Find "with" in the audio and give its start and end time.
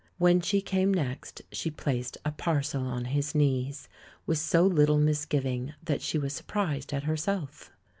4.25-4.39